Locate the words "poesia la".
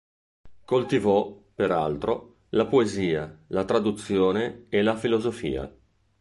2.65-3.65